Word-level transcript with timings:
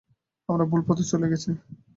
আমরা 0.49 0.65
ভুল 0.65 0.81
পথে 0.87 1.03
চলে 1.11 1.27
গেছি! 1.31 1.49